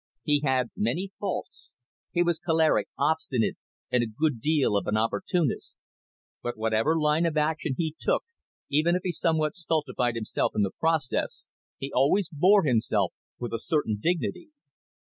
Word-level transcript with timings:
He 0.23 0.41
had 0.43 0.71
many 0.75 1.11
faults; 1.19 1.69
he 2.09 2.23
was 2.23 2.39
choleric, 2.39 2.87
obstinate, 2.97 3.55
and 3.91 4.01
a 4.01 4.07
good 4.07 4.41
deal 4.41 4.75
of 4.75 4.87
an 4.87 4.97
opportunist. 4.97 5.75
But 6.41 6.57
whatever 6.57 6.97
line 6.99 7.27
of 7.27 7.37
action 7.37 7.75
he 7.77 7.95
took, 7.99 8.23
even 8.67 8.95
if 8.95 9.03
he 9.03 9.11
somewhat 9.11 9.53
stultified 9.53 10.15
himself 10.15 10.53
in 10.55 10.63
the 10.63 10.71
process, 10.79 11.49
he 11.77 11.93
always 11.93 12.29
bore 12.31 12.63
himself 12.63 13.13
with 13.37 13.53
a 13.53 13.59
certain 13.59 13.99
dignity. 14.01 14.49